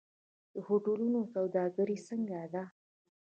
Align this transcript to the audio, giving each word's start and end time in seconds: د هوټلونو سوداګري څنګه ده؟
د 0.53 0.55
هوټلونو 0.67 1.19
سوداګري 1.33 1.97
څنګه 2.07 2.39
ده؟ 2.53 2.63